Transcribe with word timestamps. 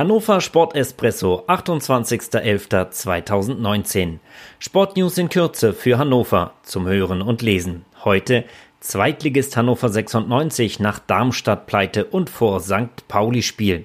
Hannover 0.00 0.40
Sport 0.40 0.74
Espresso, 0.76 1.44
28.11.2019. 1.46 4.20
Sportnews 4.58 5.18
in 5.18 5.28
Kürze 5.28 5.74
für 5.74 5.98
Hannover 5.98 6.54
zum 6.62 6.86
Hören 6.86 7.20
und 7.20 7.42
Lesen. 7.42 7.84
Heute 8.02 8.46
Zweitligist 8.80 9.58
Hannover 9.58 9.90
96 9.90 10.80
nach 10.80 11.00
Darmstadt-Pleite 11.00 12.06
und 12.06 12.30
vor 12.30 12.60
St. 12.60 13.06
Pauli-Spiel. 13.08 13.84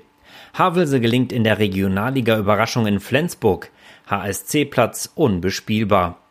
Havelse 0.53 1.01
gelingt 1.01 1.33
in 1.33 1.43
der 1.43 1.59
Regionalliga 1.59 2.37
Überraschung 2.37 2.87
in 2.87 3.01
Flensburg. 3.01 3.69
HSC-Platz 4.07 5.11
unbespielbar. 5.15 6.21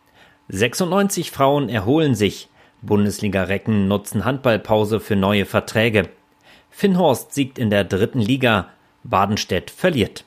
96 0.47 1.29
Frauen 1.29 1.69
erholen 1.69 2.15
sich. 2.15 2.49
Bundesliga-Recken 2.81 3.87
nutzen 3.87 4.25
Handballpause 4.25 4.99
für 4.99 5.15
neue 5.15 5.45
Verträge. 5.45 6.09
Finnhorst 6.71 7.35
siegt 7.35 7.59
in 7.59 7.69
der 7.69 7.83
dritten 7.83 8.19
Liga. 8.19 8.69
Badenstedt 9.05 9.71
verliert. 9.71 10.25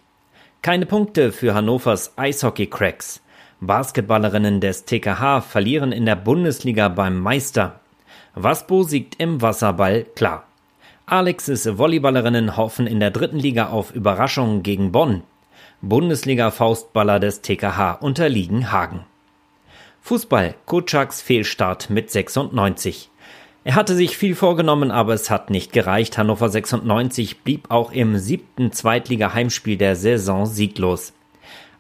Keine 0.63 0.87
Punkte 0.87 1.33
für 1.33 1.55
Hannovers 1.55 2.17
Eishockey-Cracks. 2.17 3.21
Basketballerinnen 3.61 4.61
des 4.61 4.85
TKH 4.85 5.41
verlieren 5.41 5.93
in 5.93 6.07
der 6.07 6.17
Bundesliga 6.17 6.89
beim 6.89 7.21
Meister. 7.21 7.81
Waspo 8.35 8.85
siegt 8.85 9.21
im 9.21 9.43
Wasserball 9.43 10.05
klar. 10.15 10.45
Alexis 11.07 11.79
Volleyballerinnen 11.79 12.57
hoffen 12.57 12.87
in 12.87 13.01
der 13.01 13.11
dritten 13.11 13.39
Liga 13.39 13.69
auf 13.69 13.93
Überraschungen 13.93 14.63
gegen 14.63 14.93
Bonn. 14.93 15.23
Bundesliga-Faustballer 15.81 17.19
des 17.19 17.41
TKH 17.43 17.93
unterliegen 18.01 18.71
Hagen. 18.71 19.05
Fußball, 20.03 20.55
Kutschaks 20.67 21.21
Fehlstart 21.21 21.91
mit 21.91 22.11
96. 22.11 23.11
Er 23.65 23.75
hatte 23.75 23.95
sich 23.95 24.17
viel 24.17 24.35
vorgenommen, 24.35 24.91
aber 24.91 25.15
es 25.15 25.31
hat 25.31 25.51
nicht 25.51 25.73
gereicht. 25.73 26.17
Hannover 26.17 26.49
96 26.49 27.41
blieb 27.41 27.71
auch 27.71 27.93
im 27.93 28.17
siebten 28.17 28.73
Zweitliga-Heimspiel 28.73 29.77
der 29.77 29.97
Saison 29.97 30.47
sieglos. 30.47 31.13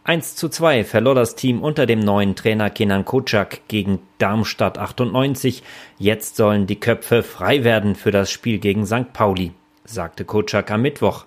1 0.04 0.36
zu 0.36 0.48
2 0.48 0.84
verlor 0.84 1.14
das 1.14 1.34
Team 1.34 1.62
unter 1.62 1.84
dem 1.84 2.00
neuen 2.00 2.34
Trainer 2.34 2.70
Kenan 2.70 3.04
Kocak 3.04 3.68
gegen 3.68 4.00
Darmstadt 4.16 4.78
98. 4.78 5.62
Jetzt 5.98 6.36
sollen 6.36 6.66
die 6.66 6.80
Köpfe 6.80 7.22
frei 7.22 7.62
werden 7.62 7.94
für 7.94 8.10
das 8.10 8.30
Spiel 8.30 8.58
gegen 8.58 8.86
St. 8.86 9.12
Pauli, 9.12 9.52
sagte 9.84 10.24
Kocak 10.24 10.70
am 10.70 10.82
Mittwoch. 10.82 11.26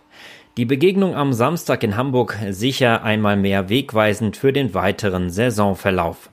Die 0.58 0.66
Begegnung 0.66 1.16
am 1.16 1.32
Samstag 1.32 1.84
in 1.84 1.96
Hamburg 1.96 2.38
sicher 2.50 3.04
einmal 3.04 3.38
mehr 3.38 3.70
wegweisend 3.70 4.36
für 4.36 4.52
den 4.52 4.74
weiteren 4.74 5.30
Saisonverlauf. 5.30 6.30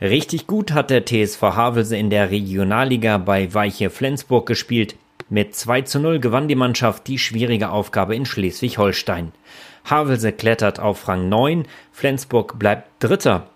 Richtig 0.00 0.46
gut 0.46 0.72
hat 0.72 0.90
der 0.90 1.06
TSV 1.06 1.40
Havelse 1.40 1.96
in 1.96 2.10
der 2.10 2.30
Regionalliga 2.30 3.16
bei 3.16 3.52
Weiche 3.54 3.88
Flensburg 3.88 4.46
gespielt. 4.46 4.94
Mit 5.30 5.54
2 5.54 5.82
zu 5.82 6.00
0 6.00 6.20
gewann 6.20 6.48
die 6.48 6.54
Mannschaft 6.54 7.06
die 7.06 7.18
schwierige 7.18 7.70
Aufgabe 7.70 8.14
in 8.14 8.26
Schleswig-Holstein. 8.26 9.32
Havelse 9.86 10.32
klettert 10.32 10.80
auf 10.80 11.08
Rang 11.08 11.30
9, 11.30 11.66
Flensburg 11.92 12.58
bleibt 12.58 13.02
Dritter. 13.02 13.48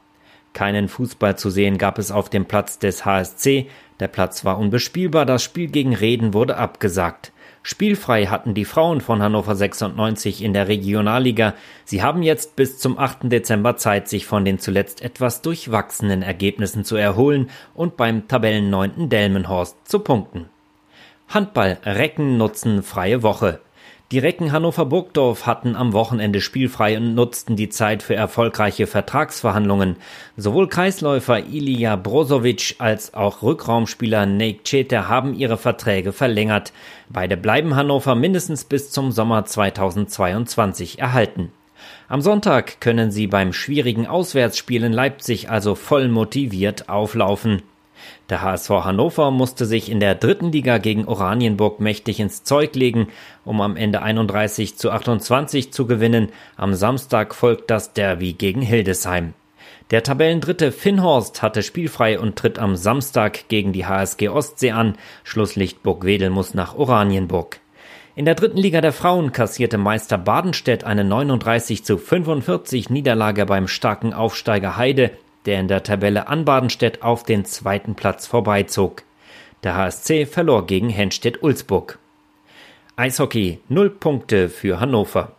Keinen 0.55 0.89
Fußball 0.89 1.37
zu 1.37 1.51
sehen 1.51 1.77
gab 1.77 1.99
es 1.99 2.11
auf 2.11 2.31
dem 2.31 2.47
Platz 2.47 2.79
des 2.79 3.05
HSC. 3.05 3.69
Der 4.01 4.09
Platz 4.09 4.45
war 4.45 4.59
unbespielbar, 4.59 5.27
das 5.27 5.45
Spiel 5.45 5.69
gegen 5.69 5.95
Reden 5.95 6.33
wurde 6.33 6.57
abgesagt. 6.57 7.33
Spielfrei 7.63 8.27
hatten 8.27 8.55
die 8.55 8.65
Frauen 8.65 9.03
von 9.03 9.23
Hannover 9.23 9.55
96 9.55 10.43
in 10.43 10.55
der 10.55 10.69
Regionalliga. 10.69 11.55
Sie 11.85 12.03
haben 12.03 12.23
jetzt 12.23 12.57
bis 12.57 12.79
zum 12.79 12.99
8. 12.99 13.31
Dezember 13.31 13.77
Zeit, 13.77 14.09
sich 14.09 14.25
von 14.25 14.47
den 14.47 14.59
zuletzt 14.59 15.03
etwas 15.03 15.43
durchwachsenen 15.43 16.23
Ergebnissen 16.23 16.85
zu 16.85 16.97
erholen 16.97 17.51
und 17.75 17.99
beim 17.99 18.29
Tabellenneunten 18.29 19.11
Delmenhorst 19.11 19.77
zu 19.87 19.99
punkten. 19.99 20.47
Handball 21.29 21.79
Recken 21.85 22.39
nutzen 22.39 22.83
freie 22.83 23.23
Woche. 23.23 23.61
Die 24.13 24.19
Recken 24.19 24.51
Hannover 24.51 24.87
Burgdorf 24.87 25.47
hatten 25.47 25.77
am 25.77 25.93
Wochenende 25.93 26.41
spielfrei 26.41 26.97
und 26.97 27.15
nutzten 27.15 27.55
die 27.55 27.69
Zeit 27.69 28.03
für 28.03 28.17
erfolgreiche 28.17 28.89
Vertragsverhandlungen. 28.89 29.99
Sowohl 30.37 30.69
Kreisläufer 30.69 31.47
Ilija 31.47 31.95
Brozovic 31.95 32.75
als 32.79 33.15
auch 33.15 33.43
Rückraumspieler 33.43 34.27
Nate 34.27 34.65
Cheter 34.65 35.09
haben 35.09 35.33
ihre 35.33 35.57
Verträge 35.57 36.13
verlängert. 36.13 36.73
Beide 37.09 37.37
bleiben 37.37 37.77
Hannover 37.77 38.17
mindestens 38.17 38.65
bis 38.65 38.91
zum 38.91 39.13
Sommer 39.13 39.45
2022 39.45 40.99
erhalten. 40.99 41.53
Am 42.09 42.21
Sonntag 42.21 42.81
können 42.81 43.13
sie 43.13 43.29
beim 43.29 43.53
schwierigen 43.53 44.09
Auswärtsspiel 44.09 44.83
in 44.83 44.93
Leipzig 44.93 45.51
also 45.51 45.77
voll 45.77 46.09
motiviert 46.09 46.89
auflaufen. 46.89 47.63
Der 48.29 48.43
HSV 48.43 48.71
Hannover 48.71 49.31
musste 49.31 49.67
sich 49.67 49.91
in 49.91 50.01
der 50.01 50.15
dritten 50.15 50.53
Liga 50.53 50.79
gegen 50.79 51.07
Oranienburg 51.07 51.81
mächtig 51.81 52.21
ins 52.21 52.45
Zeug 52.45 52.75
legen, 52.75 53.09
um 53.45 53.61
am 53.61 53.77
Ende 53.77 54.03
31 54.03 54.77
zu 54.77 54.91
28 54.91 55.73
zu 55.73 55.87
gewinnen. 55.87 56.29
Am 56.57 56.75
Samstag 56.75 57.35
folgt 57.35 57.71
das 57.71 57.93
Derby 57.93 58.33
gegen 58.33 58.63
Hildesheim. 58.63 59.35
Der 59.91 60.05
Tabellendritte 60.05 60.71
Finnhorst 60.71 61.43
hatte 61.43 61.65
spielfrei 61.65 62.21
und 62.21 62.37
tritt 62.37 62.61
am 62.61 62.77
Samstag 62.77 63.49
gegen 63.49 63.73
die 63.73 63.87
HSG 63.87 64.29
Ostsee 64.29 64.71
an. 64.71 64.97
Schlusslicht 65.25 65.83
Burgwedel 65.83 66.31
muss 66.31 66.55
nach 66.55 66.77
Oranienburg. 66.77 67.59
In 68.15 68.25
der 68.25 68.35
dritten 68.35 68.59
Liga 68.59 68.81
der 68.81 68.93
Frauen 68.93 69.33
kassierte 69.33 69.79
Meister 69.79 70.19
Badenstedt 70.19 70.85
eine 70.85 71.05
39 71.05 71.85
zu 71.85 71.97
45 71.97 72.91
Niederlage 72.91 73.47
beim 73.47 73.67
starken 73.67 74.13
Aufsteiger 74.13 74.77
Heide 74.77 75.11
der 75.47 75.61
in 75.61 75.69
der 75.69 75.83
Tabelle 75.83 76.29
an 76.29 76.45
Badenstedt 76.45 77.03
auf 77.03 77.23
den 77.25 77.45
zweiten 77.45 77.95
Platz 77.95 78.27
vorbeizog. 78.27 79.03
Der 79.63 79.77
HSC 79.77 80.27
verlor 80.27 80.67
gegen 80.67 80.89
Henstedt-Ulzburg. 80.89 81.99
Eishockey, 82.97 83.61
null 83.69 83.91
Punkte 83.91 84.49
für 84.49 84.81
Hannover. 84.81 85.33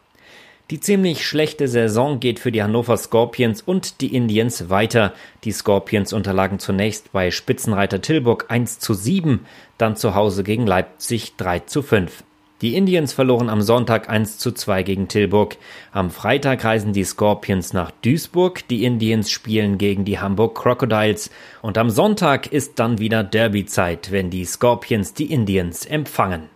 Die 0.72 0.79
ziemlich 0.79 1.28
schlechte 1.28 1.67
Saison 1.67 2.19
geht 2.19 2.39
für 2.39 2.51
die 2.51 2.63
Hannover 2.63 2.95
Scorpions 2.95 3.62
und 3.62 4.00
die 4.00 4.16
Indians 4.16 4.69
weiter. 4.69 5.13
Die 5.44 5.51
Scorpions 5.51 6.13
unterlagen 6.13 6.59
zunächst 6.59 7.12
bei 7.12 7.29
Spitzenreiter 7.29 8.01
Tilburg 8.01 8.45
1 8.47 8.79
zu 8.79 8.94
7, 8.94 9.45
dann 9.78 9.97
zu 9.97 10.16
Hause 10.16 10.44
gegen 10.44 10.66
Leipzig 10.66 11.35
3 11.35 11.59
zu 11.59 11.81
5. 11.81 12.23
Die 12.62 12.76
Indians 12.76 13.12
verloren 13.12 13.50
am 13.50 13.64
Sonntag 13.64 14.08
1 14.08 14.38
zu 14.38 14.52
2 14.52 14.84
gegen 14.84 15.08
Tilburg. 15.08 15.58
Am 15.92 16.12
Freitag 16.12 16.64
reisen 16.64 16.94
die 16.94 17.04
Scorpions 17.04 17.74
nach 17.74 17.90
Duisburg. 18.04 18.68
Die 18.68 18.86
Indians 18.86 19.32
spielen 19.32 19.80
gegen 19.80 20.06
die 20.06 20.20
Hamburg 20.20 20.56
Crocodiles. 20.56 21.32
Und 21.64 21.80
am 21.80 21.90
Sonntag 21.90 22.52
ist 22.52 22.78
dann 22.78 23.00
wieder 23.00 23.24
Derbyzeit, 23.24 24.12
wenn 24.12 24.30
die 24.30 24.46
Scorpions 24.46 25.16
die 25.16 25.34
Indians 25.34 25.88
empfangen. 25.88 26.50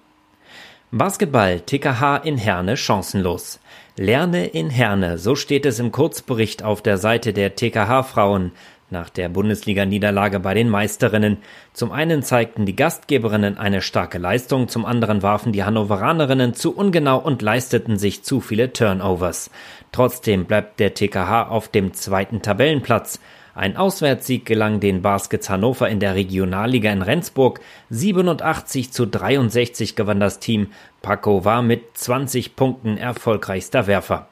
Basketball 0.91 1.59
TKH 1.59 2.17
in 2.17 2.37
Herne 2.37 2.77
chancenlos. 2.77 3.59
Lerne 3.97 4.45
in 4.45 4.69
Herne, 4.69 5.17
so 5.17 5.35
steht 5.35 5.65
es 5.65 5.79
im 5.79 5.91
Kurzbericht 5.91 6.63
auf 6.63 6.81
der 6.81 6.97
Seite 6.97 7.33
der 7.33 7.55
TKH 7.55 8.03
Frauen 8.03 8.51
nach 8.89 9.09
der 9.09 9.29
Bundesliga-Niederlage 9.29 10.39
bei 10.39 10.53
den 10.53 10.69
Meisterinnen. 10.69 11.37
Zum 11.73 11.91
einen 11.91 12.23
zeigten 12.23 12.65
die 12.65 12.75
Gastgeberinnen 12.75 13.57
eine 13.57 13.81
starke 13.81 14.17
Leistung, 14.17 14.67
zum 14.67 14.85
anderen 14.85 15.23
warfen 15.23 15.51
die 15.51 15.63
Hannoveranerinnen 15.63 16.53
zu 16.53 16.75
ungenau 16.75 17.17
und 17.17 17.41
leisteten 17.41 17.97
sich 17.97 18.23
zu 18.23 18.41
viele 18.41 18.73
Turnovers. 18.73 19.49
Trotzdem 19.91 20.45
bleibt 20.45 20.79
der 20.79 20.93
TKH 20.93 21.49
auf 21.49 21.67
dem 21.67 21.93
zweiten 21.93 22.41
Tabellenplatz. 22.41 23.19
Ein 23.55 23.77
Auswärtssieg 23.77 24.45
gelang 24.45 24.81
den 24.81 25.01
Baskets 25.01 25.49
Hannover 25.49 25.87
in 25.87 26.01
der 26.01 26.13
Regionalliga 26.13 26.91
in 26.91 27.01
Rendsburg. 27.01 27.61
87 27.89 28.91
zu 28.91 29.07
63 29.07 29.95
gewann 29.95 30.19
das 30.19 30.39
Team. 30.39 30.71
Paco 31.01 31.45
war 31.45 31.61
mit 31.61 31.97
20 31.97 32.57
Punkten 32.57 32.97
erfolgreichster 32.97 33.87
Werfer. 33.87 34.27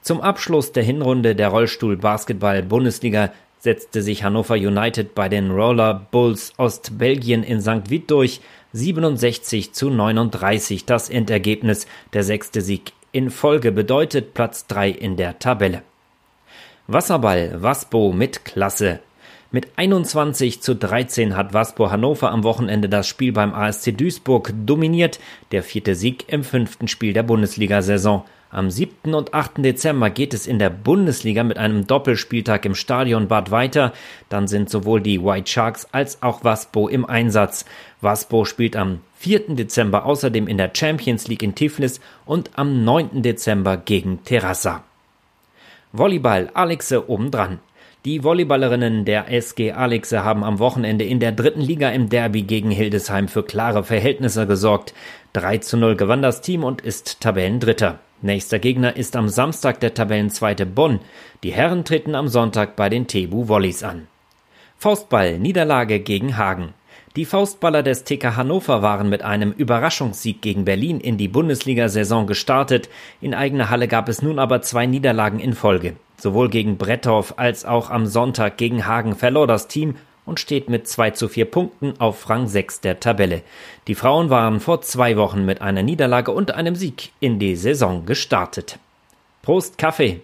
Zum 0.00 0.20
Abschluss 0.20 0.72
der 0.72 0.82
Hinrunde 0.82 1.34
der 1.34 1.48
Rollstuhl 1.48 1.96
Basketball 1.96 2.62
Bundesliga 2.62 3.32
setzte 3.64 4.02
sich 4.02 4.22
Hannover 4.22 4.56
United 4.56 5.14
bei 5.14 5.30
den 5.30 5.50
Roller 5.50 6.06
Bulls 6.10 6.52
Ostbelgien 6.58 7.42
in 7.42 7.62
St. 7.62 7.88
Vith 7.88 8.04
durch. 8.06 8.40
67 8.74 9.72
zu 9.72 9.88
39 9.88 10.84
das 10.84 11.08
Endergebnis. 11.08 11.86
Der 12.12 12.24
sechste 12.24 12.60
Sieg 12.60 12.92
in 13.10 13.30
Folge 13.30 13.72
bedeutet 13.72 14.34
Platz 14.34 14.66
3 14.66 14.90
in 14.90 15.16
der 15.16 15.38
Tabelle. 15.38 15.82
Wasserball 16.88 17.62
Waspo 17.62 18.12
mit 18.12 18.44
Klasse. 18.44 19.00
Mit 19.50 19.68
21 19.76 20.60
zu 20.60 20.76
13 20.76 21.34
hat 21.34 21.54
Waspo 21.54 21.90
Hannover 21.90 22.32
am 22.32 22.44
Wochenende 22.44 22.90
das 22.90 23.08
Spiel 23.08 23.32
beim 23.32 23.54
ASC 23.54 23.96
Duisburg 23.96 24.52
dominiert. 24.66 25.20
Der 25.52 25.62
vierte 25.62 25.94
Sieg 25.94 26.24
im 26.26 26.44
fünften 26.44 26.86
Spiel 26.86 27.14
der 27.14 27.22
Bundesliga-Saison. 27.22 28.24
Am 28.54 28.70
7. 28.70 29.14
und 29.14 29.34
8. 29.34 29.64
Dezember 29.64 30.10
geht 30.10 30.32
es 30.32 30.46
in 30.46 30.60
der 30.60 30.70
Bundesliga 30.70 31.42
mit 31.42 31.58
einem 31.58 31.88
Doppelspieltag 31.88 32.64
im 32.64 32.76
Stadion 32.76 33.26
Bad 33.26 33.50
weiter. 33.50 33.92
Dann 34.28 34.46
sind 34.46 34.70
sowohl 34.70 35.00
die 35.00 35.20
White 35.20 35.50
Sharks 35.50 35.88
als 35.90 36.22
auch 36.22 36.44
Waspo 36.44 36.86
im 36.86 37.04
Einsatz. 37.04 37.64
Waspo 38.00 38.44
spielt 38.44 38.76
am 38.76 39.00
4. 39.16 39.56
Dezember 39.56 40.04
außerdem 40.04 40.46
in 40.46 40.56
der 40.56 40.70
Champions 40.72 41.26
League 41.26 41.42
in 41.42 41.56
Tiflis 41.56 41.98
und 42.26 42.50
am 42.54 42.84
9. 42.84 43.22
Dezember 43.22 43.76
gegen 43.76 44.22
Terrassa. 44.22 44.84
Volleyball 45.90 46.48
Alexe 46.54 47.10
obendran. 47.10 47.58
Die 48.04 48.22
Volleyballerinnen 48.22 49.04
der 49.04 49.32
SG 49.32 49.72
Alexe 49.72 50.22
haben 50.22 50.44
am 50.44 50.60
Wochenende 50.60 51.04
in 51.04 51.18
der 51.18 51.32
dritten 51.32 51.60
Liga 51.60 51.88
im 51.88 52.08
Derby 52.08 52.42
gegen 52.42 52.70
Hildesheim 52.70 53.26
für 53.26 53.42
klare 53.42 53.82
Verhältnisse 53.82 54.46
gesorgt. 54.46 54.94
3 55.32 55.58
zu 55.58 55.76
0 55.76 55.96
gewann 55.96 56.22
das 56.22 56.40
Team 56.40 56.62
und 56.62 56.82
ist 56.82 57.20
Tabellendritter. 57.20 57.98
Nächster 58.24 58.58
Gegner 58.58 58.96
ist 58.96 59.16
am 59.16 59.28
Samstag 59.28 59.80
der 59.80 59.92
Tabellenzweite 59.92 60.64
Bonn. 60.64 61.00
Die 61.42 61.52
Herren 61.52 61.84
treten 61.84 62.14
am 62.14 62.28
Sonntag 62.28 62.74
bei 62.74 62.88
den 62.88 63.06
Tebu 63.06 63.48
Wollis 63.48 63.82
an. 63.82 64.06
Faustball 64.78 65.38
Niederlage 65.38 66.00
gegen 66.00 66.38
Hagen. 66.38 66.72
Die 67.16 67.26
Faustballer 67.26 67.82
des 67.82 68.04
TK 68.04 68.34
Hannover 68.34 68.80
waren 68.80 69.10
mit 69.10 69.20
einem 69.20 69.52
Überraschungssieg 69.52 70.40
gegen 70.40 70.64
Berlin 70.64 71.00
in 71.00 71.18
die 71.18 71.28
Bundesliga-Saison 71.28 72.26
gestartet. 72.26 72.88
In 73.20 73.34
eigener 73.34 73.68
Halle 73.68 73.88
gab 73.88 74.08
es 74.08 74.22
nun 74.22 74.38
aber 74.38 74.62
zwei 74.62 74.86
Niederlagen 74.86 75.38
in 75.38 75.52
Folge. 75.52 75.96
Sowohl 76.16 76.48
gegen 76.48 76.78
Bretthoff 76.78 77.34
als 77.36 77.66
auch 77.66 77.90
am 77.90 78.06
Sonntag 78.06 78.56
gegen 78.56 78.86
Hagen 78.86 79.16
verlor 79.16 79.46
das 79.46 79.68
Team 79.68 79.96
und 80.26 80.40
steht 80.40 80.68
mit 80.68 80.88
2 80.88 81.10
zu 81.10 81.28
4 81.28 81.44
Punkten 81.46 81.94
auf 82.00 82.28
Rang 82.28 82.46
6 82.46 82.80
der 82.80 83.00
Tabelle. 83.00 83.42
Die 83.86 83.94
Frauen 83.94 84.30
waren 84.30 84.60
vor 84.60 84.80
zwei 84.80 85.16
Wochen 85.16 85.44
mit 85.44 85.60
einer 85.60 85.82
Niederlage 85.82 86.30
und 86.30 86.52
einem 86.52 86.76
Sieg 86.76 87.12
in 87.20 87.38
die 87.38 87.56
Saison 87.56 88.06
gestartet. 88.06 88.78
Prost 89.42 89.78
Kaffee! 89.78 90.20